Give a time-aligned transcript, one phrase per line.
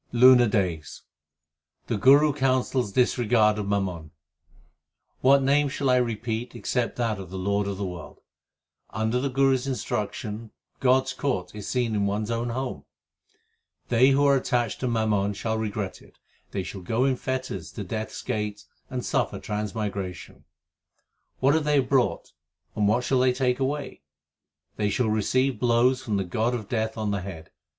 [0.11, 1.03] LUNAR DAYS
[1.85, 4.09] The Guru counsels disregard of mammon:
[5.19, 8.19] What name shall I repeat except that of the Lord of the world?
[8.89, 12.85] Under the Guru s instruction God s court is seen in one s own home.
[13.89, 16.17] They who are attached to mammon shall regret it;
[16.49, 20.45] They shall go in fetters to Death s gate and suffer trans migration.
[21.41, 22.31] What have they brought,
[22.75, 24.01] and what shall they take away?
[24.77, 27.51] They shall receive blows from the god of death on the head.